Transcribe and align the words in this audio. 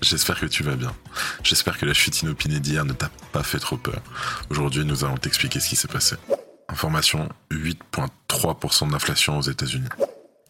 J'espère 0.00 0.38
que 0.38 0.46
tu 0.46 0.62
vas 0.62 0.76
bien. 0.76 0.94
J'espère 1.42 1.76
que 1.78 1.86
la 1.86 1.94
chute 1.94 2.22
inopinée 2.22 2.60
d'hier 2.60 2.84
ne 2.84 2.92
t'a 2.92 3.10
pas 3.32 3.42
fait 3.42 3.58
trop 3.58 3.76
peur. 3.76 4.00
Aujourd'hui, 4.50 4.84
nous 4.84 5.04
allons 5.04 5.16
t'expliquer 5.16 5.60
ce 5.60 5.68
qui 5.68 5.76
s'est 5.76 5.88
passé. 5.88 6.16
Information 6.68 7.28
8.3% 7.50 8.90
d'inflation 8.90 9.38
aux 9.38 9.42
États-Unis. 9.42 9.88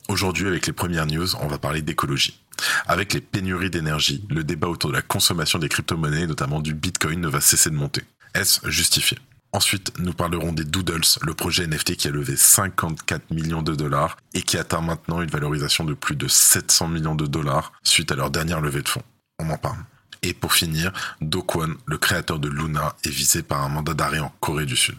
Aujourd'hui, 0.08 0.48
avec 0.48 0.66
les 0.66 0.72
premières 0.72 1.06
news, 1.06 1.36
on 1.36 1.46
va 1.46 1.58
parler 1.58 1.82
d'écologie. 1.82 2.42
Avec 2.86 3.12
les 3.12 3.20
pénuries 3.20 3.70
d'énergie, 3.70 4.26
le 4.30 4.44
débat 4.44 4.68
autour 4.68 4.90
de 4.90 4.96
la 4.96 5.02
consommation 5.02 5.58
des 5.58 5.68
crypto-monnaies, 5.68 6.26
notamment 6.26 6.60
du 6.60 6.74
Bitcoin, 6.74 7.20
ne 7.20 7.28
va 7.28 7.40
cesser 7.40 7.70
de 7.70 7.76
monter. 7.76 8.02
Est-ce 8.34 8.68
justifié? 8.70 9.18
Ensuite, 9.52 9.92
nous 9.98 10.12
parlerons 10.12 10.52
des 10.52 10.64
Doodles, 10.64 11.00
le 11.22 11.34
projet 11.34 11.66
NFT 11.66 11.96
qui 11.96 12.08
a 12.08 12.10
levé 12.10 12.36
54 12.36 13.30
millions 13.30 13.62
de 13.62 13.74
dollars 13.74 14.18
et 14.34 14.42
qui 14.42 14.58
atteint 14.58 14.82
maintenant 14.82 15.22
une 15.22 15.30
valorisation 15.30 15.84
de 15.84 15.94
plus 15.94 16.16
de 16.16 16.28
700 16.28 16.88
millions 16.88 17.14
de 17.14 17.26
dollars 17.26 17.72
suite 17.82 18.12
à 18.12 18.14
leur 18.14 18.30
dernière 18.30 18.60
levée 18.60 18.82
de 18.82 18.88
fonds. 18.88 19.02
On 19.40 19.50
en 19.50 19.56
parle. 19.56 19.78
Et 20.22 20.34
pour 20.34 20.52
finir, 20.52 20.92
Do 21.20 21.42
Kwon, 21.42 21.76
le 21.86 21.96
créateur 21.96 22.40
de 22.40 22.48
Luna, 22.48 22.96
est 23.04 23.10
visé 23.10 23.42
par 23.44 23.62
un 23.62 23.68
mandat 23.68 23.94
d'arrêt 23.94 24.18
en 24.18 24.32
Corée 24.40 24.66
du 24.66 24.76
Sud. 24.76 24.96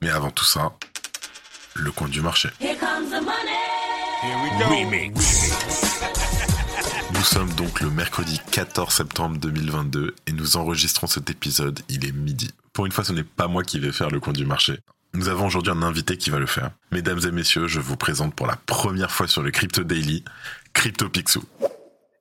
Mais 0.00 0.08
avant 0.08 0.30
tout 0.30 0.46
ça, 0.46 0.72
le 1.74 1.92
coin 1.92 2.08
du 2.08 2.22
marché. 2.22 2.48
Nous 7.12 7.22
sommes 7.22 7.52
donc 7.52 7.80
le 7.82 7.90
mercredi 7.90 8.40
14 8.50 8.94
septembre 8.94 9.36
2022 9.38 10.14
et 10.26 10.32
nous 10.32 10.56
enregistrons 10.56 11.06
cet 11.06 11.28
épisode, 11.28 11.80
il 11.90 12.06
est 12.06 12.12
midi. 12.12 12.50
Pour 12.72 12.86
une 12.86 12.92
fois, 12.92 13.04
ce 13.04 13.12
n'est 13.12 13.24
pas 13.24 13.46
moi 13.46 13.62
qui 13.62 13.78
vais 13.78 13.92
faire 13.92 14.08
le 14.10 14.20
coin 14.20 14.32
du 14.32 14.46
marché. 14.46 14.78
Nous 15.12 15.28
avons 15.28 15.46
aujourd'hui 15.46 15.72
un 15.72 15.82
invité 15.82 16.16
qui 16.16 16.30
va 16.30 16.38
le 16.38 16.46
faire. 16.46 16.70
Mesdames 16.92 17.20
et 17.26 17.30
messieurs, 17.30 17.66
je 17.66 17.80
vous 17.80 17.96
présente 17.96 18.34
pour 18.34 18.46
la 18.46 18.56
première 18.56 19.10
fois 19.10 19.28
sur 19.28 19.42
le 19.42 19.50
Crypto 19.50 19.84
Daily, 19.84 20.24
Crypto 20.72 21.10
Pixou. 21.10 21.44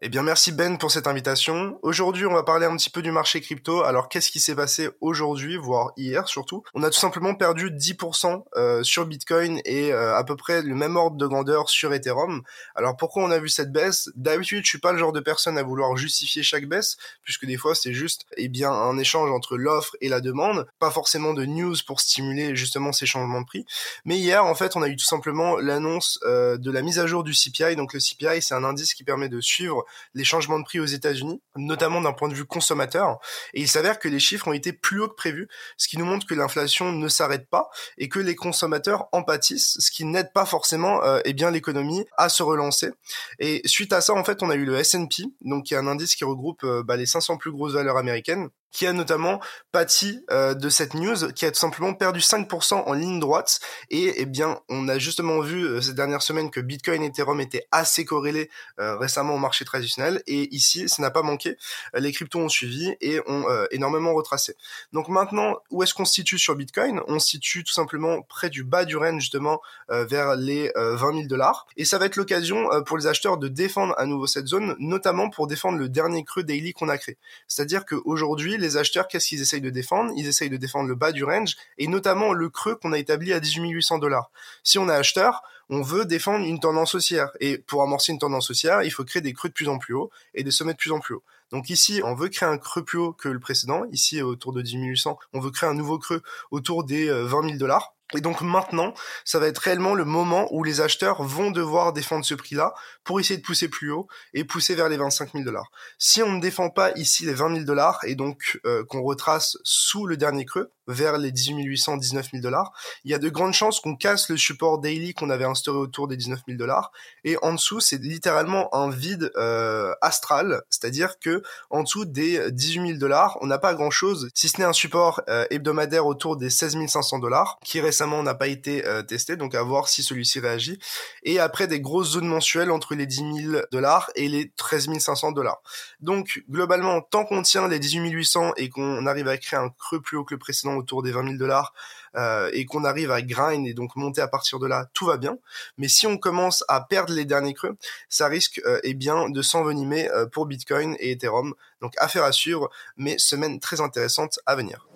Eh 0.02 0.08
bien, 0.08 0.24
merci 0.24 0.54
Ben 0.54 0.78
pour 0.78 0.92
cette 0.92 1.08
invitation. 1.08 1.78
Aujourd'hui, 1.82 2.26
on 2.26 2.34
va 2.34 2.44
parler 2.44 2.66
un 2.66 2.78
petit 2.78 2.90
peu 2.90 3.02
du 3.02 3.12
marché 3.12 3.42
crypto. 3.42 3.84
Alors, 3.84 4.08
qu'est-ce 4.08 4.32
qui 4.32 4.40
s'est 4.40 4.56
passé 4.56 4.88
aujourd'hui, 5.02 5.58
voire 5.58 5.92
hier 5.98 6.26
surtout? 6.30 6.64
On 6.74 6.84
a 6.84 6.90
tout 6.90 6.98
simplement 6.98 7.36
perdu 7.36 7.70
10% 7.70 8.46
euh, 8.56 8.82
sur 8.82 9.06
Bitcoin 9.06 9.60
et 9.66 9.92
euh, 9.92 10.16
à 10.16 10.24
peu 10.24 10.38
près 10.38 10.62
le 10.62 10.74
même 10.74 10.96
ordre 10.96 11.18
de 11.18 11.28
grandeur 11.28 11.70
sur 11.70 11.94
Ethereum. 11.94 12.44
Alors, 12.76 12.96
pourquoi 12.96 13.26
on 13.26 13.32
a 13.32 13.40
vu 13.40 13.50
cette 13.50 13.74
baisse? 13.74 14.10
D'habitude, 14.16 14.64
je 14.64 14.70
suis 14.70 14.80
pas 14.80 14.94
le 14.94 15.00
genre 15.00 15.12
de 15.12 15.20
personne 15.20 15.58
à 15.58 15.64
vouloir 15.64 15.98
justifier 15.98 16.44
chaque 16.44 16.68
baisse, 16.68 16.96
puisque 17.26 17.46
des 17.46 17.58
fois, 17.58 17.76
c'est 17.76 17.92
juste 17.92 18.26
eh 18.38 18.48
bien 18.48 18.72
un 18.72 18.98
échange 18.98 19.30
entre 19.32 19.58
l'offre 19.58 19.98
et 20.00 20.08
la 20.08 20.22
demande, 20.22 20.66
pas 20.80 20.92
forcément 20.92 21.34
de 21.34 21.44
news 21.44 21.76
pour 21.86 22.00
stimuler 22.00 22.56
justement 22.56 22.94
ces 22.94 23.06
changements 23.06 23.42
de 23.42 23.46
prix. 23.46 23.66
Mais 24.06 24.18
hier, 24.18 24.46
en 24.46 24.56
fait, 24.56 24.78
on 24.78 24.82
a 24.82 24.88
eu 24.88 24.96
tout 24.96 25.04
simplement 25.04 25.58
l'annonce 25.58 26.22
euh, 26.24 26.58
de 26.58 26.72
la 26.72 26.84
mise 26.84 27.00
à 27.00 27.06
jour 27.06 27.26
du 27.26 27.34
CPI. 27.34 27.76
Donc, 27.76 27.94
le 27.94 28.00
CPI, 28.00 28.42
c'est 28.42 28.56
un 28.56 28.64
indice 28.64 28.94
qui 28.94 29.04
permet 29.04 29.28
de 29.28 29.42
suivre 29.42 29.86
les 30.14 30.24
changements 30.24 30.60
de 30.60 30.64
prix 30.64 30.80
aux 30.80 30.86
États-Unis, 30.86 31.42
notamment 31.56 32.02
d'un 32.02 32.14
point 32.14 32.28
de 32.28 32.34
vue 32.34 32.46
consommateur. 32.46 33.20
Et 33.54 33.62
il 33.62 33.68
s'avère 33.68 34.00
que 34.00 34.08
les 34.08 34.20
chiffres 34.20 34.48
ont 34.48 34.54
été 34.54 34.74
plus 34.74 35.02
hauts 35.02 35.10
que 35.10 35.16
prévu, 35.16 35.48
ce 35.78 35.88
qui 35.88 35.98
nous 35.98 36.06
montre 36.06 36.26
que 36.26 36.36
l'inflation 36.36 36.92
ne 36.92 37.08
s'arrête 37.08 37.50
pas 37.50 37.70
et 37.98 38.10
que 38.10 38.20
les 38.20 38.36
consommateurs 38.36 39.08
en 39.12 39.24
pâtissent, 39.24 39.78
ce 39.80 39.92
qui 39.92 40.06
n'aide 40.06 40.32
pas 40.34 40.46
forcément 40.46 41.04
euh, 41.04 41.20
eh 41.26 41.34
bien 41.34 41.52
l'économie 41.52 42.06
à 42.18 42.30
se 42.30 42.44
relancer. 42.44 42.92
Et 43.40 43.62
suite 43.66 43.94
à 43.94 44.02
ça, 44.02 44.14
en 44.14 44.24
fait, 44.24 44.44
on 44.44 44.50
a 44.50 44.56
eu 44.56 44.66
le 44.66 44.78
S&P, 44.78 45.24
donc 45.42 45.66
qui 45.66 45.74
est 45.74 45.78
un 45.78 45.88
indice 45.88 46.16
qui 46.16 46.26
regroupe 46.26 46.64
euh, 46.64 46.84
bah, 46.84 46.96
les 46.96 47.06
500 47.06 47.38
plus 47.38 47.52
grosses 47.52 47.74
valeurs 47.74 47.98
américaines, 47.98 48.50
qui 48.72 48.86
a 48.86 48.94
notamment 48.94 49.40
pâti 49.72 50.24
euh, 50.32 50.54
de 50.54 50.70
cette 50.70 50.94
news, 50.94 51.32
qui 51.34 51.46
a 51.46 51.52
tout 51.52 51.60
simplement 51.60 51.94
perdu 51.94 52.20
5% 52.20 52.84
en 52.86 52.94
ligne 52.94 53.20
droite. 53.20 53.60
Et 53.90 54.14
eh 54.18 54.26
bien, 54.26 54.60
on 54.70 54.88
a 54.88 55.00
justement 55.00 55.40
vu 55.40 55.64
euh, 55.64 55.82
ces 55.82 55.94
dernières 55.94 56.22
semaines 56.22 56.52
que 56.52 56.60
Bitcoin 56.60 57.04
et 57.04 57.08
Ethereum 57.08 57.40
étaient 57.42 57.66
assez 57.72 58.06
corrélés 58.06 58.50
euh, 58.80 58.98
récemment 58.98 59.36
au 59.36 59.38
marché 59.38 59.66
traditionnel. 59.66 60.22
Et 60.28 60.54
ici, 60.54 60.88
ça 60.88 61.02
n'a 61.02 61.12
pas 61.12 61.24
manqué. 61.24 61.58
Les 61.96 62.12
cryptos 62.12 62.40
ont 62.40 62.50
suivi 62.50 62.96
et 63.02 63.20
ont 63.28 63.46
énormément 63.72 64.14
retracé. 64.14 64.56
Donc 64.94 65.08
maintenant, 65.08 65.58
où 65.70 65.84
est-ce 65.84 65.94
qu'on 65.94 66.06
se 66.06 66.14
situe 66.14 66.38
sur 66.38 66.56
Bitcoin? 66.56 67.02
On 67.08 67.20
se 67.20 67.28
situe 67.28 67.64
tout 67.64 67.74
simplement 67.74 68.22
près 68.24 68.50
du 68.50 68.64
bas 68.64 68.86
du 68.86 68.98
range, 68.98 69.22
justement, 69.22 69.62
vers 69.90 70.36
les 70.36 70.72
20 70.76 71.14
000 71.14 71.28
dollars. 71.28 71.68
Et 71.78 71.86
ça 71.86 71.98
va 71.98 72.06
être 72.06 72.16
l'occasion 72.16 72.68
pour 72.86 72.98
les 72.98 73.08
acheteurs 73.08 73.38
de 73.38 73.48
défendre 73.48 73.94
à 73.98 74.06
nouveau 74.06 74.28
cette 74.28 74.48
zone, 74.48 74.76
notamment 74.80 75.30
pour 75.30 75.48
défendre 75.48 75.78
le 75.78 75.90
dernier 75.90 76.24
creux 76.24 76.44
daily 76.44 76.74
qu'on 76.74 76.90
a 76.90 76.98
créé. 76.98 77.18
C'est-à-dire 77.48 77.86
qu'aujourd'hui, 77.86 78.59
les 78.60 78.78
acheteurs, 78.78 79.08
qu'est-ce 79.08 79.28
qu'ils 79.28 79.42
essayent 79.42 79.62
de 79.62 79.70
défendre? 79.70 80.12
Ils 80.16 80.28
essayent 80.28 80.50
de 80.50 80.58
défendre 80.58 80.88
le 80.88 80.96
bas 80.96 81.12
du 81.12 81.24
range 81.24 81.56
et 81.78 81.88
notamment 81.88 82.34
le 82.34 82.50
creux 82.50 82.76
qu'on 82.76 82.94
a 82.94 83.00
établi 83.00 83.34
à 83.34 83.40
18 83.40 83.70
800 83.70 83.98
dollars. 84.00 84.32
Si 84.64 84.78
on 84.78 84.90
est 84.90 84.94
acheteur, 84.94 85.42
on 85.70 85.82
veut 85.82 86.06
défendre 86.06 86.46
une 86.46 86.60
tendance 86.60 86.96
haussière. 86.96 87.30
Et 87.40 87.58
pour 87.58 87.84
amorcer 87.84 88.12
une 88.12 88.20
tendance 88.20 88.50
haussière, 88.50 88.84
il 88.84 88.92
faut 88.92 89.04
créer 89.04 89.22
des 89.22 89.34
creux 89.34 89.50
de 89.50 89.54
plus 89.54 89.70
en 89.70 89.78
plus 89.78 89.94
haut 89.94 90.10
et 90.34 90.44
des 90.44 90.52
sommets 90.52 90.74
de 90.74 90.78
plus 90.78 90.92
en 90.92 91.00
plus 91.00 91.16
haut. 91.16 91.24
Donc 91.52 91.70
ici, 91.70 92.02
on 92.04 92.14
veut 92.14 92.30
créer 92.30 92.48
un 92.50 92.58
creux 92.58 92.84
plus 92.84 92.98
haut 92.98 93.14
que 93.14 93.30
le 93.30 93.40
précédent. 93.40 93.84
Ici, 93.92 94.22
autour 94.22 94.54
de 94.54 94.62
10 94.62 94.78
800, 94.78 95.18
on 95.34 95.40
veut 95.40 95.52
créer 95.52 95.70
un 95.70 95.74
nouveau 95.74 95.98
creux 95.98 96.22
autour 96.52 96.84
des 96.84 97.10
20 97.10 97.14
euh, 97.14 97.48
000 97.48 97.58
dollars. 97.58 97.96
Et 98.16 98.22
donc 98.22 98.42
maintenant, 98.42 98.94
ça 99.24 99.38
va 99.38 99.48
être 99.48 99.60
réellement 99.60 99.94
le 99.94 100.06
moment 100.06 100.48
où 100.52 100.64
les 100.64 100.82
acheteurs 100.82 101.22
vont 101.22 101.52
devoir 101.52 101.94
défendre 101.94 102.26
ce 102.26 102.34
prix-là 102.34 102.74
pour 103.04 103.20
essayer 103.20 103.38
de 103.38 103.46
pousser 103.46 103.70
plus 103.70 103.92
haut 103.92 104.08
et 104.34 104.44
pousser 104.44 104.74
vers 104.74 104.90
les 104.90 104.98
25 104.98 105.34
000 105.34 105.44
dollars. 105.44 105.70
Si 106.00 106.24
on 106.24 106.32
ne 106.32 106.42
défend 106.42 106.70
pas 106.72 106.92
ici 106.96 107.26
les 107.26 107.34
20 107.34 107.54
000 107.54 107.66
dollars 107.66 108.00
et 108.04 108.16
donc 108.16 108.60
euh, 108.66 108.84
qu'on 108.86 109.04
retrace 109.04 109.58
sous 109.64 110.08
le 110.08 110.18
dernier 110.18 110.46
creux, 110.46 110.72
vers 110.90 111.18
les 111.18 111.32
18 111.32 111.64
800, 111.64 111.98
19 111.98 112.32
000 112.32 112.44
dollars, 112.44 112.74
il 113.06 113.12
y 113.12 113.14
a 113.14 113.20
de 113.20 113.30
grandes 113.30 113.54
chances 113.54 113.80
qu'on 113.80 113.96
casse 113.96 114.30
le 114.30 114.38
support 114.38 114.80
daily 114.80 115.14
qu'on 115.14 115.30
avait 115.30 115.46
instauré 115.46 115.78
autour 115.78 116.08
des 116.08 116.18
19 116.18 116.42
000 116.48 116.58
dollars. 116.58 116.92
Et 117.24 117.38
en 117.42 117.54
dessous, 117.54 117.80
c'est 117.80 118.02
littéralement 118.02 118.74
un 118.76 118.90
vide 118.90 119.32
euh, 119.38 119.94
astral, 120.02 120.64
c'est-à-dire 120.70 121.20
que 121.20 121.44
en 121.70 121.84
dessous 121.84 122.06
des 122.06 122.52
18 122.52 122.88
000 122.88 123.00
dollars, 123.00 123.38
on 123.42 123.48
n'a 123.48 123.60
pas 123.60 123.74
grand-chose, 123.74 124.30
si 124.34 124.50
ce 124.50 124.58
n'est 124.58 124.66
un 124.66 124.74
support 124.74 125.22
euh, 125.30 125.46
hebdomadaire 125.50 126.06
autour 126.06 126.38
des 126.38 126.50
16 126.50 126.78
500 126.88 127.20
dollars, 127.20 127.60
qui 127.64 127.80
récemment 127.80 128.24
n'a 128.24 128.36
pas 128.36 128.48
été 128.48 128.86
euh, 128.86 129.04
testé, 129.04 129.36
donc 129.36 129.56
à 129.56 129.62
voir 129.62 129.88
si 129.88 130.04
celui-ci 130.04 130.40
réagit. 130.40 130.80
Et 131.24 131.40
après 131.40 131.68
des 131.68 131.80
grosses 131.80 132.12
zones 132.12 132.28
mensuelles 132.28 132.72
entre 132.72 132.96
les 132.96 133.06
10 133.06 133.16
000 133.52 133.64
dollars 133.72 134.10
et 134.16 134.28
les 134.28 134.52
13 134.52 134.90
500 134.98 135.32
dollars. 135.32 135.62
Donc 136.00 136.44
globalement, 136.50 137.02
tant 137.02 137.26
qu'on 137.26 137.42
tient 137.42 137.68
les 137.68 137.80
18 137.80 138.10
800 138.10 138.54
et 138.58 138.70
qu'on 138.70 139.06
arrive 139.06 139.28
à 139.28 139.38
créer 139.38 139.60
un 139.60 139.70
creux 139.70 140.02
plus 140.02 140.18
haut 140.18 140.24
que 140.24 140.34
le 140.34 140.40
précédent 140.40 140.79
autour 140.80 141.04
des 141.04 141.12
20 141.12 141.24
000 141.24 141.36
dollars 141.36 141.74
euh, 142.16 142.50
et 142.54 142.66
qu'on 142.66 142.84
arrive 142.84 143.12
à 143.12 143.22
grind 143.22 143.68
et 143.68 143.74
donc 143.74 143.96
monter 143.96 144.22
à 144.22 144.28
partir 144.28 144.60
de 144.60 144.68
là, 144.68 144.88
tout 144.94 145.06
va 145.06 145.18
bien. 145.18 145.38
Mais 145.78 145.88
si 145.88 146.08
on 146.08 146.18
commence 146.18 146.64
à 146.68 146.82
perdre 146.82 147.14
les 147.14 147.26
derniers 147.26 147.54
creux, 147.54 147.76
ça 148.10 148.28
risque 148.28 148.62
euh, 148.66 148.80
eh 148.84 148.94
bien 148.94 149.30
de 149.30 149.42
s'envenimer 149.42 150.10
euh, 150.10 150.26
pour 150.26 150.46
Bitcoin 150.46 150.96
et 151.00 151.12
Ethereum. 151.12 151.54
Donc 151.82 151.94
affaire 151.98 152.24
à 152.24 152.32
suivre, 152.32 152.70
mais 152.98 153.18
semaine 153.18 153.60
très 153.60 153.82
intéressante 153.82 154.40
à 154.46 154.56
venir. 154.56 154.88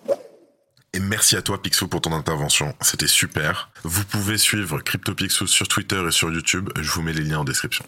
Et 0.96 1.00
merci 1.00 1.36
à 1.36 1.42
toi 1.42 1.60
Pixou 1.60 1.88
pour 1.88 2.02
ton 2.02 2.14
intervention, 2.14 2.76
c'était 2.82 3.08
super. 3.08 3.72
Vous 3.84 4.06
pouvez 4.06 4.38
suivre 4.38 4.80
CryptoPixou 4.80 5.48
sur 5.48 5.68
Twitter 5.68 6.04
et 6.08 6.12
sur 6.12 6.32
YouTube, 6.32 6.70
je 6.76 6.92
vous 6.92 7.02
mets 7.02 7.14
les 7.14 7.24
liens 7.24 7.40
en 7.40 7.44
description. 7.44 7.84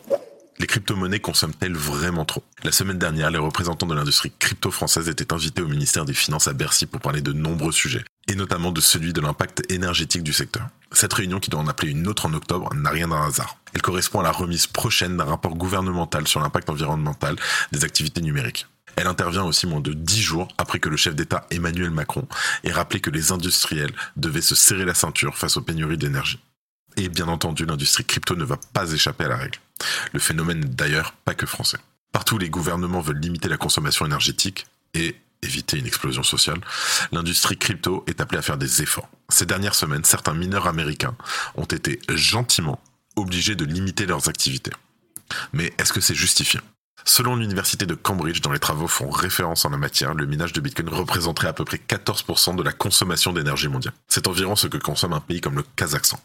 Les 0.58 0.68
crypto-monnaies 0.68 1.20
consomment-elles 1.20 1.76
vraiment 1.76 2.24
trop? 2.24 2.42
La 2.64 2.72
semaine 2.72 2.98
dernière, 2.98 3.30
les 3.30 3.38
représentants 3.38 3.88
de 3.88 3.94
l'industrie 3.94 4.32
crypto-française 4.40 5.10
étaient 5.10 5.34
invités 5.34 5.62
au 5.62 5.68
ministère 5.68 6.06
des 6.06 6.14
Finances 6.14 6.48
à 6.48 6.54
Bercy 6.54 6.86
pour 6.86 7.02
parler 7.02 7.22
de 7.22 7.34
nombreux 7.34 7.74
sujets, 7.74 8.06
et 8.30 8.36
notamment 8.36 8.72
de 8.72 8.80
celui 8.80 9.12
de 9.12 9.20
l'impact 9.20 9.70
énergétique 9.70 10.24
du 10.24 10.32
secteur. 10.32 10.70
Cette 10.94 11.12
réunion, 11.12 11.42
qui 11.42 11.50
doit 11.50 11.60
en 11.60 11.68
appeler 11.68 11.92
une 11.92 12.08
autre 12.08 12.26
en 12.26 12.34
octobre, 12.34 12.74
n'a 12.74 12.90
rien 12.90 13.10
d'un 13.10 13.28
hasard. 13.28 13.58
Elle 13.74 13.82
correspond 13.82 14.22
à 14.22 14.24
la 14.24 14.32
remise 14.32 14.66
prochaine 14.66 15.18
d'un 15.18 15.26
rapport 15.26 15.56
gouvernemental 15.56 16.26
sur 16.26 16.40
l'impact 16.40 16.70
environnemental 16.70 17.36
des 17.74 17.84
activités 17.84 18.22
numériques. 18.22 18.66
Elle 18.96 19.08
intervient 19.08 19.44
aussi 19.44 19.68
moins 19.68 19.82
de 19.82 19.92
dix 19.92 20.22
jours 20.22 20.48
après 20.58 20.80
que 20.80 20.88
le 20.88 20.96
chef 20.96 21.16
d'État 21.16 21.46
Emmanuel 21.52 21.92
Macron 21.92 22.26
ait 22.64 22.72
rappelé 22.72 23.02
que 23.02 23.10
les 23.10 23.34
industriels 23.34 23.92
devaient 24.16 24.42
se 24.42 24.56
serrer 24.56 24.86
la 24.86 24.94
ceinture 24.94 25.38
face 25.38 25.58
aux 25.58 25.62
pénuries 25.62 25.98
d'énergie. 25.98 26.40
Et 26.96 27.10
bien 27.10 27.28
entendu, 27.28 27.66
l'industrie 27.66 28.06
crypto 28.06 28.38
ne 28.38 28.46
va 28.46 28.58
pas 28.72 28.94
échapper 28.94 29.26
à 29.26 29.28
la 29.28 29.36
règle. 29.36 29.60
Le 30.14 30.20
phénomène 30.20 30.60
n'est 30.60 30.66
d'ailleurs 30.68 31.14
pas 31.26 31.34
que 31.34 31.46
français. 31.46 31.78
Partout, 32.12 32.38
les 32.38 32.50
gouvernements 32.50 33.02
veulent 33.02 33.20
limiter 33.20 33.50
la 33.50 33.58
consommation 33.58 34.06
énergétique 34.06 34.68
et 34.94 35.16
éviter 35.42 35.78
une 35.78 35.86
explosion 35.86 36.24
sociale. 36.24 36.60
L'industrie 37.12 37.58
crypto 37.58 38.04
est 38.08 38.22
appelée 38.22 38.40
à 38.40 38.42
faire 38.42 38.58
des 38.58 38.82
efforts. 38.82 39.10
Ces 39.30 39.46
dernières 39.46 39.76
semaines, 39.76 40.04
certains 40.04 40.34
mineurs 40.34 40.68
américains 40.68 41.16
ont 41.56 41.66
été 41.66 42.00
gentiment 42.10 42.82
obligés 43.16 43.56
de 43.56 43.66
limiter 43.66 44.06
leurs 44.06 44.30
activités. 44.30 44.72
Mais 45.54 45.74
est-ce 45.78 45.94
que 45.94 46.02
c'est 46.02 46.16
justifié? 46.16 46.60
Selon 47.08 47.36
l'université 47.36 47.86
de 47.86 47.94
Cambridge, 47.94 48.42
dont 48.42 48.52
les 48.52 48.60
travaux 48.60 48.88
font 48.88 49.12
référence 49.12 49.64
en 49.64 49.70
la 49.70 49.78
matière, 49.78 50.16
le 50.16 50.26
minage 50.26 50.54
de 50.54 50.60
Bitcoin 50.60 50.90
représenterait 50.90 51.48
à 51.48 51.54
peu 51.54 51.64
près 51.64 51.78
14% 51.78 52.56
de 52.56 52.64
la 52.64 52.72
consommation 52.72 53.32
d'énergie 53.32 53.68
mondiale. 53.68 53.94
C'est 54.08 54.28
environ 54.28 54.56
ce 54.56 54.66
que 54.66 54.78
consomme 54.78 55.14
un 55.14 55.20
pays 55.20 55.40
comme 55.40 55.56
le 55.56 55.64
Kazakhstan. 55.76 56.20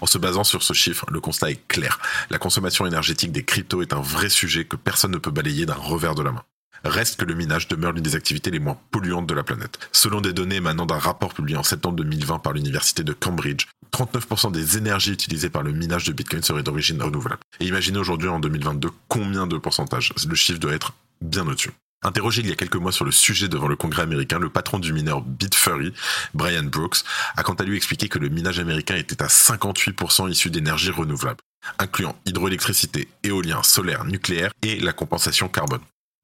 En 0.00 0.06
se 0.06 0.18
basant 0.18 0.44
sur 0.44 0.62
ce 0.62 0.72
chiffre, 0.72 1.04
le 1.10 1.20
constat 1.20 1.50
est 1.50 1.66
clair. 1.66 1.98
La 2.30 2.38
consommation 2.38 2.86
énergétique 2.86 3.32
des 3.32 3.44
cryptos 3.44 3.82
est 3.82 3.92
un 3.92 4.00
vrai 4.00 4.28
sujet 4.28 4.64
que 4.64 4.76
personne 4.76 5.10
ne 5.10 5.18
peut 5.18 5.32
balayer 5.32 5.66
d'un 5.66 5.74
revers 5.74 6.14
de 6.14 6.22
la 6.22 6.30
main. 6.30 6.44
Reste 6.84 7.20
que 7.20 7.24
le 7.24 7.34
minage 7.34 7.68
demeure 7.68 7.92
l'une 7.92 8.02
des 8.02 8.16
activités 8.16 8.50
les 8.50 8.58
moins 8.58 8.78
polluantes 8.90 9.26
de 9.26 9.34
la 9.34 9.42
planète. 9.42 9.78
Selon 9.92 10.20
des 10.20 10.32
données 10.32 10.56
émanant 10.56 10.86
d'un 10.86 10.98
rapport 10.98 11.34
publié 11.34 11.56
en 11.56 11.62
septembre 11.62 11.96
2020 11.96 12.38
par 12.38 12.52
l'université 12.52 13.02
de 13.02 13.12
Cambridge, 13.12 13.66
39% 13.92 14.52
des 14.52 14.78
énergies 14.78 15.12
utilisées 15.12 15.50
par 15.50 15.62
le 15.62 15.72
minage 15.72 16.04
de 16.04 16.12
Bitcoin 16.12 16.42
seraient 16.42 16.62
d'origine 16.62 17.02
renouvelable. 17.02 17.42
Et 17.60 17.66
imaginez 17.66 17.98
aujourd'hui 17.98 18.28
en 18.28 18.40
2022 18.40 18.88
combien 19.08 19.46
de 19.46 19.58
pourcentage? 19.58 20.12
Le 20.26 20.34
chiffre 20.34 20.58
doit 20.58 20.72
être 20.72 20.94
bien 21.20 21.46
au-dessus. 21.46 21.72
Interrogé 22.02 22.40
il 22.40 22.48
y 22.48 22.52
a 22.52 22.56
quelques 22.56 22.76
mois 22.76 22.92
sur 22.92 23.04
le 23.04 23.10
sujet 23.10 23.48
devant 23.48 23.68
le 23.68 23.76
Congrès 23.76 24.02
américain, 24.02 24.38
le 24.38 24.48
patron 24.48 24.78
du 24.78 24.94
mineur 24.94 25.20
Bitfury, 25.20 25.92
Brian 26.32 26.62
Brooks, 26.62 27.00
a 27.36 27.42
quant 27.42 27.52
à 27.52 27.64
lui 27.64 27.76
expliqué 27.76 28.08
que 28.08 28.18
le 28.18 28.30
minage 28.30 28.58
américain 28.58 28.96
était 28.96 29.22
à 29.22 29.26
58% 29.26 30.30
issu 30.30 30.48
d'énergie 30.48 30.90
renouvelable, 30.90 31.40
incluant 31.78 32.16
hydroélectricité, 32.24 33.08
éolien, 33.22 33.62
solaire, 33.62 34.06
nucléaire 34.06 34.50
et 34.62 34.80
la 34.80 34.94
compensation 34.94 35.48
carbone. 35.48 35.82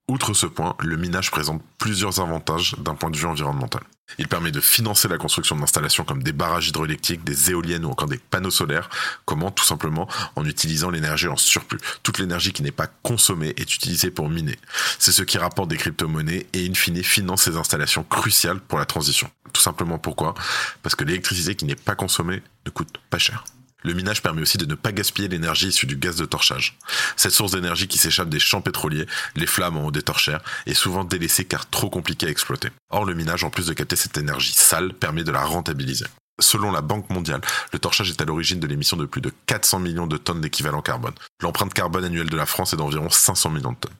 Outre 0.08 0.34
ce 0.34 0.46
point, 0.46 0.76
le 0.78 0.96
minage 0.96 1.32
présente 1.32 1.62
plusieurs 1.78 2.20
avantages 2.20 2.76
d'un 2.78 2.94
point 2.94 3.10
de 3.10 3.16
vue 3.16 3.26
environnemental. 3.26 3.82
Il 4.18 4.28
permet 4.28 4.52
de 4.52 4.60
financer 4.60 5.08
la 5.08 5.18
construction 5.18 5.56
d'installations 5.56 6.04
comme 6.04 6.22
des 6.22 6.32
barrages 6.32 6.68
hydroélectriques, 6.68 7.24
des 7.24 7.50
éoliennes 7.50 7.84
ou 7.84 7.90
encore 7.90 8.06
des 8.06 8.18
panneaux 8.18 8.52
solaires. 8.52 8.88
Comment? 9.24 9.50
Tout 9.50 9.64
simplement 9.64 10.08
en 10.36 10.44
utilisant 10.44 10.90
l'énergie 10.90 11.26
en 11.26 11.36
surplus. 11.36 11.80
Toute 12.04 12.20
l'énergie 12.20 12.52
qui 12.52 12.62
n'est 12.62 12.70
pas 12.70 12.86
consommée 13.02 13.52
est 13.56 13.74
utilisée 13.74 14.12
pour 14.12 14.28
miner. 14.28 14.56
C'est 15.00 15.10
ce 15.10 15.22
qui 15.22 15.38
rapporte 15.38 15.70
des 15.70 15.76
crypto-monnaies 15.76 16.46
et 16.52 16.68
in 16.68 16.74
fine 16.74 17.02
finance 17.02 17.42
ces 17.42 17.56
installations 17.56 18.04
cruciales 18.04 18.60
pour 18.60 18.78
la 18.78 18.86
transition. 18.86 19.28
Tout 19.52 19.60
simplement 19.60 19.98
pourquoi? 19.98 20.34
Parce 20.82 20.94
que 20.94 21.02
l'électricité 21.02 21.56
qui 21.56 21.64
n'est 21.64 21.74
pas 21.74 21.96
consommée 21.96 22.44
ne 22.64 22.70
coûte 22.70 22.98
pas 23.10 23.18
cher. 23.18 23.44
Le 23.82 23.92
minage 23.92 24.22
permet 24.22 24.42
aussi 24.42 24.58
de 24.58 24.66
ne 24.66 24.74
pas 24.74 24.92
gaspiller 24.92 25.28
l'énergie 25.28 25.68
issue 25.68 25.86
du 25.86 25.96
gaz 25.96 26.16
de 26.16 26.24
torchage. 26.24 26.78
Cette 27.16 27.32
source 27.32 27.52
d'énergie 27.52 27.88
qui 27.88 27.98
s'échappe 27.98 28.28
des 28.28 28.40
champs 28.40 28.62
pétroliers, 28.62 29.06
les 29.36 29.46
flammes 29.46 29.76
en 29.76 29.84
haut 29.84 29.90
des 29.90 30.02
torchères, 30.02 30.40
est 30.66 30.74
souvent 30.74 31.04
délaissée 31.04 31.44
car 31.44 31.68
trop 31.68 31.90
compliquée 31.90 32.26
à 32.26 32.30
exploiter. 32.30 32.70
Or, 32.90 33.04
le 33.04 33.14
minage, 33.14 33.44
en 33.44 33.50
plus 33.50 33.66
de 33.66 33.74
capter 33.74 33.96
cette 33.96 34.18
énergie 34.18 34.52
sale, 34.52 34.92
permet 34.92 35.24
de 35.24 35.32
la 35.32 35.44
rentabiliser. 35.44 36.06
Selon 36.38 36.70
la 36.70 36.82
Banque 36.82 37.08
mondiale, 37.10 37.40
le 37.72 37.78
torchage 37.78 38.10
est 38.10 38.20
à 38.20 38.24
l'origine 38.24 38.60
de 38.60 38.66
l'émission 38.66 38.96
de 38.96 39.06
plus 39.06 39.22
de 39.22 39.32
400 39.46 39.78
millions 39.78 40.06
de 40.06 40.16
tonnes 40.16 40.40
d'équivalent 40.40 40.82
carbone. 40.82 41.14
L'empreinte 41.40 41.72
carbone 41.72 42.04
annuelle 42.04 42.28
de 42.28 42.36
la 42.36 42.46
France 42.46 42.74
est 42.74 42.76
d'environ 42.76 43.08
500 43.08 43.50
millions 43.50 43.72
de 43.72 43.78
tonnes. 43.78 43.94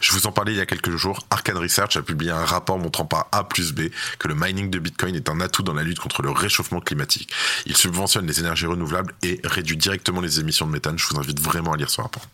Je 0.00 0.12
vous 0.12 0.26
en 0.26 0.32
parlais 0.32 0.52
il 0.52 0.58
y 0.58 0.60
a 0.60 0.66
quelques 0.66 0.96
jours, 0.96 1.26
Arcane 1.30 1.56
Research 1.56 1.96
a 1.96 2.02
publié 2.02 2.30
un 2.30 2.44
rapport 2.44 2.78
montrant 2.78 3.04
par 3.04 3.28
A 3.32 3.44
plus 3.44 3.72
B 3.72 3.88
que 4.18 4.28
le 4.28 4.34
mining 4.34 4.70
de 4.70 4.78
Bitcoin 4.78 5.14
est 5.14 5.28
un 5.28 5.40
atout 5.40 5.62
dans 5.62 5.74
la 5.74 5.82
lutte 5.82 5.98
contre 5.98 6.22
le 6.22 6.30
réchauffement 6.30 6.80
climatique. 6.80 7.32
Il 7.66 7.76
subventionne 7.76 8.26
les 8.26 8.40
énergies 8.40 8.66
renouvelables 8.66 9.14
et 9.22 9.40
réduit 9.44 9.76
directement 9.76 10.20
les 10.20 10.40
émissions 10.40 10.66
de 10.66 10.72
méthane. 10.72 10.98
Je 10.98 11.06
vous 11.08 11.18
invite 11.18 11.40
vraiment 11.40 11.72
à 11.72 11.76
lire 11.76 11.90
ce 11.90 12.00
rapport. 12.00 12.26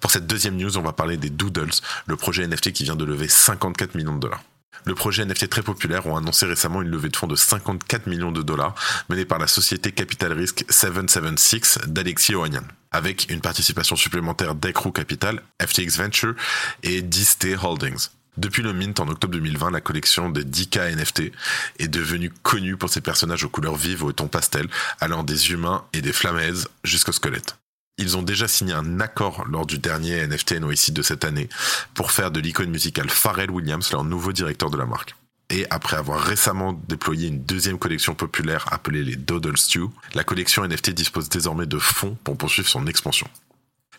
Pour 0.00 0.10
cette 0.10 0.26
deuxième 0.26 0.56
news, 0.56 0.78
on 0.78 0.82
va 0.82 0.92
parler 0.92 1.16
des 1.16 1.30
Doodles, 1.30 1.70
le 2.06 2.16
projet 2.16 2.46
NFT 2.46 2.72
qui 2.72 2.84
vient 2.84 2.96
de 2.96 3.04
lever 3.04 3.28
54 3.28 3.94
millions 3.94 4.14
de 4.14 4.20
dollars. 4.20 4.42
Le 4.84 4.94
projet 4.94 5.24
NFT 5.24 5.48
très 5.48 5.62
populaire 5.62 6.06
ont 6.06 6.16
annoncé 6.16 6.46
récemment 6.46 6.82
une 6.82 6.88
levée 6.88 7.10
de 7.10 7.16
fonds 7.16 7.26
de 7.26 7.36
54 7.36 8.06
millions 8.06 8.32
de 8.32 8.42
dollars 8.42 8.74
menée 9.08 9.24
par 9.24 9.38
la 9.38 9.46
société 9.46 9.92
Capital 9.92 10.32
Risk 10.32 10.64
776 10.68 11.80
d'Alexis 11.86 12.34
Ohanian, 12.34 12.64
avec 12.90 13.30
une 13.30 13.40
participation 13.40 13.96
supplémentaire 13.96 14.54
d'Ecru 14.54 14.90
Capital, 14.92 15.42
FTX 15.62 15.98
Venture 15.98 16.34
et 16.82 17.02
Diste 17.02 17.46
Holdings. 17.62 18.08
Depuis 18.36 18.62
le 18.62 18.72
mint 18.72 18.98
en 19.00 19.08
octobre 19.08 19.34
2020, 19.34 19.70
la 19.70 19.80
collection 19.80 20.30
des 20.30 20.44
10K 20.44 20.96
NFT 20.96 21.32
est 21.78 21.88
devenue 21.88 22.32
connue 22.42 22.76
pour 22.76 22.88
ses 22.88 23.00
personnages 23.00 23.44
aux 23.44 23.50
couleurs 23.50 23.76
vives 23.76 24.02
au 24.02 24.12
ton 24.12 24.28
pastel, 24.28 24.66
allant 25.00 25.24
des 25.24 25.50
humains 25.52 25.84
et 25.92 26.00
des 26.00 26.12
flamaises 26.12 26.68
jusqu'aux 26.84 27.12
squelettes. 27.12 27.59
Ils 28.00 28.16
ont 28.16 28.22
déjà 28.22 28.48
signé 28.48 28.72
un 28.72 28.98
accord 28.98 29.44
lors 29.46 29.66
du 29.66 29.78
dernier 29.78 30.26
NFT 30.26 30.52
NYC 30.52 30.94
de 30.94 31.02
cette 31.02 31.22
année 31.22 31.50
pour 31.92 32.12
faire 32.12 32.30
de 32.30 32.40
l'icône 32.40 32.70
musicale 32.70 33.10
Pharrell 33.10 33.50
Williams 33.50 33.92
leur 33.92 34.04
nouveau 34.04 34.32
directeur 34.32 34.70
de 34.70 34.78
la 34.78 34.86
marque. 34.86 35.14
Et 35.50 35.66
après 35.68 35.98
avoir 35.98 36.18
récemment 36.18 36.72
déployé 36.88 37.28
une 37.28 37.44
deuxième 37.44 37.78
collection 37.78 38.14
populaire 38.14 38.64
appelée 38.72 39.04
les 39.04 39.16
Doodle 39.16 39.58
Stew, 39.58 39.90
la 40.14 40.24
collection 40.24 40.66
NFT 40.66 40.90
dispose 40.90 41.28
désormais 41.28 41.66
de 41.66 41.78
fonds 41.78 42.16
pour 42.24 42.38
poursuivre 42.38 42.70
son 42.70 42.86
expansion. 42.86 43.28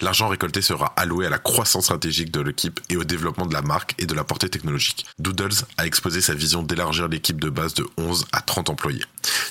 L'argent 0.02 0.30
récolté 0.30 0.64
sera 0.64 0.94
alloué 0.98 1.28
à 1.28 1.30
la 1.30 1.38
croissance 1.38 1.84
stratégique 1.84 2.32
de 2.32 2.42
l'équipe 2.42 2.80
et 2.90 2.98
au 2.98 3.04
développement 3.04 3.46
de 3.46 3.54
la 3.54 3.62
marque 3.62 3.94
et 4.00 4.08
de 4.08 4.16
la 4.16 4.24
portée 4.24 4.50
technologique. 4.50 5.06
Doodles 5.20 5.66
a 5.78 5.86
exposé 5.86 6.22
sa 6.22 6.34
vision 6.34 6.64
d'élargir 6.64 7.08
l'équipe 7.08 7.40
de 7.40 7.50
base 7.50 7.76
de 7.76 7.88
11 7.98 8.26
à 8.32 8.42
30 8.42 8.72
employés, 8.72 9.06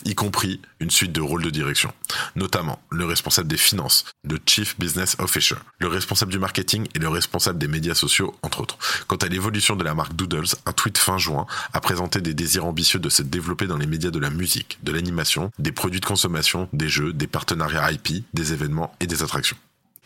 y 0.05 0.17
compris 0.17 0.61
une 0.81 0.91
suite 0.91 1.13
de 1.13 1.21
rôles 1.21 1.45
de 1.45 1.51
direction, 1.51 1.93
notamment 2.35 2.83
le 2.91 3.05
responsable 3.05 3.47
des 3.47 3.57
finances, 3.57 4.05
le 4.25 4.39
Chief 4.45 4.77
Business 4.81 5.15
Officer, 5.21 5.55
le 5.79 5.87
responsable 5.87 6.33
du 6.33 6.41
marketing 6.41 6.89
et 6.97 6.99
le 6.99 7.09
responsable 7.09 7.59
des 7.59 7.69
médias 7.69 7.95
sociaux, 7.95 8.35
entre 8.43 8.61
autres. 8.61 8.79
Quant 9.07 9.17
à 9.17 9.29
l'évolution 9.29 9.77
de 9.77 9.85
la 9.85 9.95
marque 9.95 10.15
Doodles, 10.15 10.57
un 10.67 10.73
tweet 10.73 10.99
fin 10.99 11.17
juin 11.17 11.47
a 11.73 11.81
présenté 11.81 12.21
des 12.21 12.35
désirs 12.35 12.67
ambitieux 12.67 12.99
de 12.99 13.09
se 13.09 13.23
développer 13.23 13.69
dans 13.69 13.77
les 13.77 13.87
médias 13.87 14.11
de 14.11 14.19
la 14.19 14.31
musique, 14.31 14.79
de 14.83 14.91
l'animation, 14.91 15.53
des 15.61 15.71
produits 15.71 16.01
de 16.01 16.07
consommation, 16.07 16.69
des 16.73 16.89
jeux, 16.89 17.13
des 17.13 17.29
partenariats 17.29 17.93
IP, 17.93 18.25
des 18.35 18.53
événements 18.53 18.93
et 18.99 19.07
des 19.07 19.23
attractions. 19.23 19.57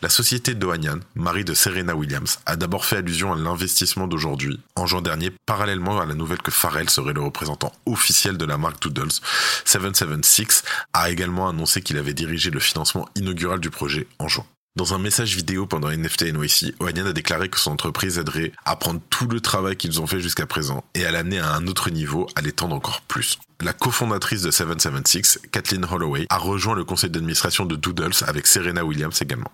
La 0.05 0.09
société 0.09 0.53
Dohanian, 0.53 0.99
mari 1.15 1.43
de 1.43 1.55
Serena 1.55 1.95
Williams, 1.95 2.37
a 2.45 2.55
d'abord 2.55 2.85
fait 2.85 2.97
allusion 2.97 3.33
à 3.33 3.35
l'investissement 3.35 4.05
d'aujourd'hui, 4.05 4.59
en 4.75 4.85
juin 4.85 5.01
dernier, 5.01 5.31
parallèlement 5.47 5.99
à 5.99 6.05
la 6.05 6.13
nouvelle 6.13 6.43
que 6.43 6.51
Pharrell 6.51 6.91
serait 6.91 7.13
le 7.13 7.23
représentant 7.23 7.71
officiel 7.87 8.37
de 8.37 8.45
la 8.45 8.59
marque 8.59 8.79
Doodles. 8.83 9.19
776 9.65 10.61
a 10.93 11.09
également 11.09 11.49
annoncé 11.49 11.81
qu'il 11.81 11.97
avait 11.97 12.13
dirigé 12.13 12.51
le 12.51 12.59
financement 12.59 13.09
inaugural 13.15 13.59
du 13.59 13.71
projet 13.71 14.05
en 14.19 14.27
juin. 14.27 14.45
Dans 14.75 14.93
un 14.93 14.99
message 14.99 15.35
vidéo 15.35 15.65
pendant 15.65 15.89
NFT 15.89 16.33
NYC, 16.33 16.75
Ohanian 16.79 17.07
a 17.07 17.13
déclaré 17.13 17.49
que 17.49 17.59
son 17.59 17.71
entreprise 17.71 18.19
aiderait 18.19 18.51
à 18.63 18.75
prendre 18.75 19.01
tout 19.09 19.27
le 19.27 19.41
travail 19.41 19.75
qu'ils 19.75 20.01
ont 20.01 20.05
fait 20.05 20.21
jusqu'à 20.21 20.45
présent 20.45 20.83
et 20.93 21.07
à 21.07 21.11
l'amener 21.11 21.39
à 21.39 21.51
un 21.55 21.65
autre 21.65 21.89
niveau, 21.89 22.27
à 22.35 22.41
l'étendre 22.41 22.75
encore 22.75 23.01
plus. 23.01 23.39
La 23.59 23.73
cofondatrice 23.73 24.43
de 24.43 24.51
776, 24.51 25.39
Kathleen 25.51 25.83
Holloway, 25.83 26.27
a 26.29 26.37
rejoint 26.37 26.75
le 26.75 26.85
conseil 26.85 27.09
d'administration 27.09 27.65
de 27.65 27.75
Doodles 27.75 28.23
avec 28.27 28.45
Serena 28.45 28.85
Williams 28.85 29.19
également. 29.19 29.49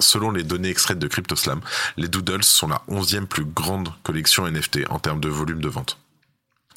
Selon 0.00 0.30
les 0.30 0.44
données 0.44 0.70
extraites 0.70 0.98
de 0.98 1.08
CryptoSlam, 1.08 1.60
les 1.96 2.08
Doodles 2.08 2.44
sont 2.44 2.68
la 2.68 2.82
onzième 2.86 3.26
plus 3.26 3.44
grande 3.44 3.88
collection 4.04 4.48
NFT 4.48 4.80
en 4.90 4.98
termes 4.98 5.20
de 5.20 5.28
volume 5.28 5.60
de 5.60 5.68
vente. 5.68 5.98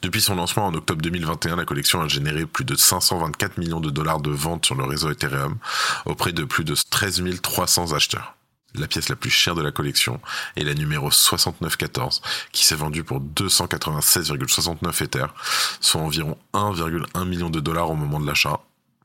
Depuis 0.01 0.21
son 0.21 0.35
lancement 0.35 0.65
en 0.65 0.73
octobre 0.73 1.01
2021, 1.03 1.55
la 1.55 1.65
collection 1.65 2.01
a 2.01 2.07
généré 2.07 2.47
plus 2.47 2.65
de 2.65 2.75
524 2.75 3.59
millions 3.59 3.79
de 3.79 3.91
dollars 3.91 4.19
de 4.19 4.31
ventes 4.31 4.65
sur 4.65 4.73
le 4.73 4.83
réseau 4.83 5.11
Ethereum 5.11 5.57
auprès 6.05 6.31
de 6.33 6.43
plus 6.43 6.63
de 6.63 6.73
13 6.73 7.21
300 7.41 7.93
acheteurs. 7.93 8.35
La 8.73 8.87
pièce 8.87 9.09
la 9.09 9.15
plus 9.15 9.29
chère 9.29 9.53
de 9.53 9.61
la 9.61 9.71
collection 9.71 10.19
est 10.55 10.63
la 10.63 10.73
numéro 10.73 11.11
6914, 11.11 12.21
qui 12.51 12.65
s'est 12.65 12.75
vendue 12.75 13.03
pour 13.03 13.21
296,69 13.21 15.03
Ethers, 15.03 15.33
soit 15.81 16.01
environ 16.01 16.37
1,1 16.53 17.27
million 17.27 17.49
de 17.51 17.59
dollars 17.59 17.91
au 17.91 17.95
moment 17.95 18.19
de 18.19 18.25
l'achat. 18.25 18.61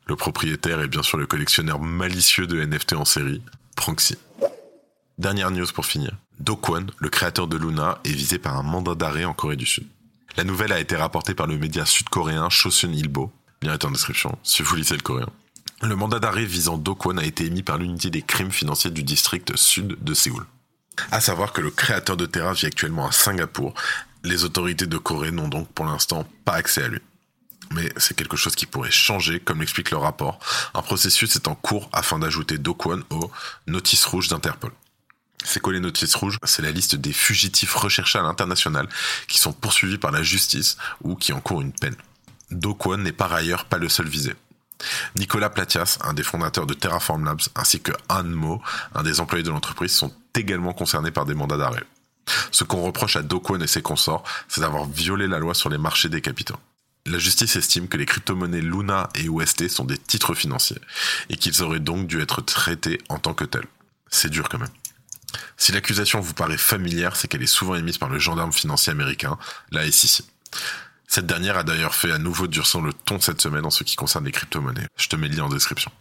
Le 0.07 0.17
propriétaire 0.17 0.81
est 0.81 0.89
bien 0.89 1.03
sûr 1.03 1.19
le 1.19 1.27
collectionneur 1.27 1.81
malicieux 1.81 2.47
de 2.47 2.65
NFT 2.65 2.93
en 2.95 3.05
série, 3.05 3.43
Dernière 5.19 5.51
news 5.51 5.67
pour 5.75 5.87
finir. 5.87 6.17
Do 6.41 6.57
Kwon, 6.57 6.87
le 6.99 7.09
créateur 7.09 7.47
de 7.47 7.57
Luna, 7.57 7.99
est 8.05 8.13
visé 8.13 8.39
par 8.39 8.57
un 8.57 8.63
mandat 8.63 8.95
d'arrêt 8.95 9.25
en 9.25 9.33
Corée 9.33 9.57
du 9.57 9.67
Sud. 9.67 9.87
La 10.37 10.45
nouvelle 10.45 10.73
a 10.73 10.81
été 10.81 10.97
rapportée 10.97 11.35
par 11.35 11.47
le 11.47 11.57
média 11.57 11.87
sud-coréen 11.87 12.51
Chosun 12.51 12.93
Ilbo. 12.93 13.33
Bien 13.61 13.73
est 13.73 13.85
en 13.85 13.91
description, 13.91 14.37
si 14.43 14.63
vous 14.63 14.77
lisez 14.77 14.97
le 14.97 15.03
coréen. 15.03 15.29
Le 15.83 15.97
mandat 15.97 16.19
d'arrêt 16.19 16.45
visant 16.45 16.79
Do 16.79 16.95
Kwon 16.95 17.17
a 17.17 17.25
été 17.25 17.47
émis 17.47 17.63
par 17.63 17.79
l'unité 17.79 18.11
des 18.11 18.23
crimes 18.23 18.53
financiers 18.53 18.91
du 18.91 19.03
district 19.03 19.57
sud 19.57 19.97
de 20.03 20.15
Séoul. 20.15 20.45
À 21.11 21.21
savoir 21.21 21.53
que 21.53 21.61
le 21.61 21.71
créateur 21.71 22.17
de 22.17 22.27
Terra 22.27 22.53
vit 22.53 22.67
actuellement 22.67 23.07
à 23.07 23.13
Singapour. 23.13 23.75
Les 24.25 24.45
autorités 24.45 24.87
de 24.87 24.99
Corée 24.99 25.31
n'ont 25.31 25.49
donc 25.49 25.69
pour 25.69 25.85
l'instant 25.85 26.27
pas 26.45 26.55
accès 26.55 26.83
à 26.83 26.89
lui 26.89 27.01
mais 27.71 27.91
c'est 27.97 28.17
quelque 28.17 28.37
chose 28.37 28.55
qui 28.55 28.67
pourrait 28.67 28.91
changer, 28.91 29.41
comme 29.41 29.61
l'explique 29.61 29.91
le 29.91 29.97
rapport. 29.97 30.39
Un 30.75 30.83
processus 30.83 31.37
est 31.37 31.49
en 31.49 31.55
cours 31.55 31.89
afin 31.93 32.19
d'ajouter 32.19 32.59
Dokwon 32.59 33.03
aux 33.11 33.31
notices 33.67 34.05
rouges 34.05 34.29
d'Interpol. 34.29 34.73
C'est 35.45 35.61
quoi 35.61 35.73
les 35.73 35.81
notices 35.81 36.15
rouges? 36.15 36.39
C'est 36.43 36.63
la 36.63 36.73
liste 36.73 36.97
des 36.97 37.13
fugitifs 37.13 37.75
recherchés 37.75 38.19
à 38.19 38.23
l'international 38.23 38.89
qui 39.29 39.39
sont 39.39 39.53
poursuivis 39.53 39.99
par 39.99 40.11
la 40.11 40.23
justice 40.23 40.77
ou 41.03 41.15
qui 41.15 41.33
encourent 41.33 41.63
une 41.63 41.73
peine. 41.73 41.97
Dokwon 42.51 42.99
n'est 42.99 43.13
par 43.13 43.33
ailleurs 43.33 43.65
pas 43.67 43.79
le 43.79 43.89
seul 43.89 44.09
visé. 44.09 44.35
Nicolas 45.17 45.51
Platias, 45.51 45.99
un 46.03 46.15
des 46.15 46.23
fondateurs 46.23 46.67
de 46.67 46.75
Terraform 46.75 47.25
Labs, 47.25 47.49
ainsi 47.55 47.81
que 47.81 47.93
Anne 48.09 48.31
Mo, 48.31 48.61
un 48.95 49.03
des 49.03 49.21
employés 49.21 49.45
de 49.45 49.51
l'entreprise, 49.51 49.93
sont 49.93 50.13
également 50.35 50.73
concernés 50.73 51.11
par 51.11 51.25
des 51.25 51.35
mandats 51.35 51.57
d'arrêt. 51.57 51.85
Ce 52.51 52.65
qu'on 52.65 52.83
reproche 52.83 53.17
à 53.17 53.23
Dokwon 53.23 53.61
et 53.61 53.67
ses 53.67 53.83
consorts, 53.83 54.25
c'est 54.49 54.61
d'avoir 54.61 54.85
violé 54.85 55.29
la 55.29 55.39
loi 55.39 55.55
sur 55.55 55.71
les 55.71 55.79
marchés 55.79 56.09
des 56.09 56.21
capitaux. 56.21 56.59
La 57.07 57.19
justice 57.19 57.55
estime 57.55 57.87
que 57.87 57.97
les 57.97 58.05
crypto-monnaies 58.05 58.61
Luna 58.61 59.09
et 59.15 59.27
UST 59.27 59.69
sont 59.69 59.85
des 59.85 59.97
titres 59.97 60.35
financiers 60.35 60.81
et 61.31 61.37
qu'ils 61.37 61.63
auraient 61.63 61.79
donc 61.79 62.09
dû 62.09 62.21
être 62.21 62.41
traités 62.41 62.99
en 63.09 63.19
tant 63.19 63.33
que 63.33 63.45
tels. 63.45 63.67
C'est 64.11 64.29
dur 64.29 64.49
quand 64.49 64.59
même. 64.59 64.69
Si 65.57 65.71
l'accusation 65.71 66.21
vous 66.21 66.35
paraît 66.35 66.59
familière, 66.59 67.15
c'est 67.15 67.29
qu'elle 67.29 67.45
est 67.45 67.47
souvent 67.47 67.77
émise 67.77 67.99
par 67.99 68.09
le 68.09 68.19
gendarme 68.19 68.53
financier 68.53 68.91
américain, 68.91 69.39
la 69.71 69.91
SEC. 69.91 70.25
Cette 71.07 71.27
dernière 71.27 71.57
a 71.57 71.63
d'ailleurs 71.63 71.95
fait 71.95 72.11
à 72.11 72.19
nouveau 72.19 72.49
durcir 72.49 72.81
le 72.81 72.93
ton 72.93 73.21
cette 73.21 73.41
semaine 73.41 73.65
en 73.65 73.71
ce 73.71 73.85
qui 73.85 73.95
concerne 73.95 74.25
les 74.25 74.33
crypto-monnaies. 74.33 74.89
Je 74.97 75.07
te 75.09 75.15
mets 75.15 75.29
le 75.29 75.37
lien 75.37 75.45
en 75.45 75.49
description. 75.49 75.93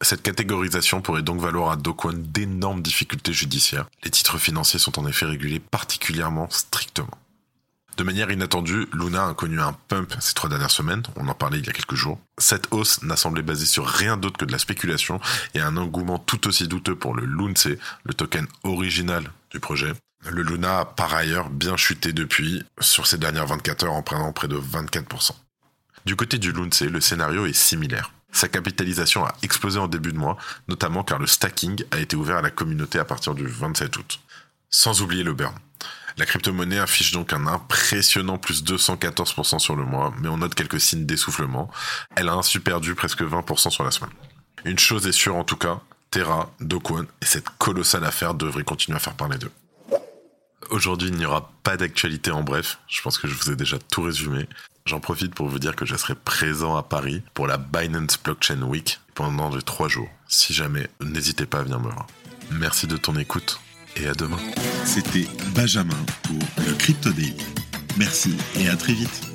Cette 0.00 0.22
catégorisation 0.22 1.02
pourrait 1.02 1.22
donc 1.22 1.40
valoir 1.40 1.70
à 1.70 1.76
Dokwon 1.76 2.14
d'énormes 2.16 2.82
difficultés 2.82 3.32
judiciaires. 3.32 3.86
Les 4.04 4.10
titres 4.10 4.38
financiers 4.38 4.78
sont 4.78 4.98
en 4.98 5.06
effet 5.06 5.26
régulés 5.26 5.60
particulièrement 5.60 6.48
strictement. 6.50 7.10
De 7.96 8.02
manière 8.02 8.30
inattendue, 8.30 8.86
Luna 8.92 9.28
a 9.28 9.34
connu 9.34 9.58
un 9.58 9.72
pump 9.72 10.14
ces 10.20 10.34
trois 10.34 10.50
dernières 10.50 10.70
semaines, 10.70 11.02
on 11.16 11.26
en 11.28 11.34
parlait 11.34 11.58
il 11.58 11.66
y 11.66 11.70
a 11.70 11.72
quelques 11.72 11.94
jours. 11.94 12.18
Cette 12.36 12.68
hausse 12.70 13.02
n'a 13.02 13.16
semblé 13.16 13.42
basée 13.42 13.64
sur 13.64 13.86
rien 13.86 14.18
d'autre 14.18 14.36
que 14.36 14.44
de 14.44 14.52
la 14.52 14.58
spéculation 14.58 15.18
et 15.54 15.60
un 15.60 15.78
engouement 15.78 16.18
tout 16.18 16.46
aussi 16.46 16.68
douteux 16.68 16.94
pour 16.94 17.14
le 17.14 17.24
Lunce, 17.24 17.68
le 18.04 18.12
token 18.12 18.46
original 18.64 19.32
du 19.50 19.60
projet. 19.60 19.94
Le 20.28 20.42
Luna 20.42 20.80
a 20.80 20.84
par 20.84 21.14
ailleurs 21.14 21.48
bien 21.48 21.78
chuté 21.78 22.12
depuis 22.12 22.64
sur 22.80 23.06
ces 23.06 23.16
dernières 23.16 23.46
24 23.46 23.84
heures 23.84 23.94
en 23.94 24.02
prenant 24.02 24.32
près 24.32 24.48
de 24.48 24.58
24%. 24.58 25.30
Du 26.04 26.16
côté 26.16 26.38
du 26.38 26.52
Lunce, 26.52 26.82
le 26.82 27.00
scénario 27.00 27.46
est 27.46 27.54
similaire. 27.54 28.12
Sa 28.30 28.48
capitalisation 28.48 29.24
a 29.24 29.34
explosé 29.42 29.78
en 29.78 29.88
début 29.88 30.12
de 30.12 30.18
mois, 30.18 30.36
notamment 30.68 31.02
car 31.02 31.18
le 31.18 31.26
stacking 31.26 31.82
a 31.92 31.98
été 31.98 32.14
ouvert 32.14 32.36
à 32.36 32.42
la 32.42 32.50
communauté 32.50 32.98
à 32.98 33.06
partir 33.06 33.34
du 33.34 33.46
27 33.46 33.96
août. 33.96 34.20
Sans 34.68 35.00
oublier 35.00 35.22
le 35.22 35.32
burn. 35.32 35.54
La 36.18 36.24
crypto-monnaie 36.24 36.78
affiche 36.78 37.12
donc 37.12 37.34
un 37.34 37.46
impressionnant 37.46 38.38
plus 38.38 38.64
214% 38.64 39.58
sur 39.58 39.76
le 39.76 39.84
mois, 39.84 40.14
mais 40.18 40.28
on 40.28 40.38
note 40.38 40.54
quelques 40.54 40.80
signes 40.80 41.04
d'essoufflement. 41.04 41.70
Elle 42.16 42.30
a 42.30 42.34
ainsi 42.34 42.58
perdu 42.58 42.94
presque 42.94 43.22
20% 43.22 43.70
sur 43.70 43.84
la 43.84 43.90
semaine. 43.90 44.12
Une 44.64 44.78
chose 44.78 45.06
est 45.06 45.12
sûre 45.12 45.36
en 45.36 45.44
tout 45.44 45.56
cas, 45.56 45.80
Terra, 46.10 46.50
Dokwon 46.60 47.06
et 47.20 47.26
cette 47.26 47.50
colossale 47.50 48.04
affaire 48.04 48.32
devraient 48.32 48.64
continuer 48.64 48.96
à 48.96 49.00
faire 49.00 49.14
parler 49.14 49.36
d'eux. 49.36 49.52
Aujourd'hui, 50.70 51.10
il 51.10 51.16
n'y 51.16 51.26
aura 51.26 51.52
pas 51.62 51.76
d'actualité 51.76 52.30
en 52.30 52.42
bref. 52.42 52.78
Je 52.88 53.02
pense 53.02 53.18
que 53.18 53.28
je 53.28 53.34
vous 53.34 53.50
ai 53.50 53.56
déjà 53.56 53.78
tout 53.78 54.02
résumé. 54.02 54.48
J'en 54.86 55.00
profite 55.00 55.34
pour 55.34 55.48
vous 55.48 55.58
dire 55.58 55.76
que 55.76 55.84
je 55.84 55.96
serai 55.96 56.14
présent 56.14 56.76
à 56.76 56.82
Paris 56.82 57.22
pour 57.34 57.46
la 57.46 57.58
Binance 57.58 58.18
Blockchain 58.22 58.62
Week 58.62 59.00
pendant 59.14 59.54
les 59.54 59.62
trois 59.62 59.88
jours. 59.88 60.08
Si 60.28 60.54
jamais, 60.54 60.88
n'hésitez 61.00 61.44
pas 61.44 61.58
à 61.58 61.62
venir 61.62 61.78
me 61.78 61.90
voir. 61.90 62.06
Merci 62.50 62.86
de 62.86 62.96
ton 62.96 63.16
écoute 63.16 63.60
et 63.96 64.06
à 64.06 64.14
demain. 64.14 64.38
C'était 64.84 65.26
Benjamin 65.54 65.96
pour 66.22 66.38
le 66.66 66.74
Crypto. 66.74 67.10
Merci 67.96 68.34
et 68.58 68.68
à 68.68 68.76
très 68.76 68.92
vite. 68.92 69.25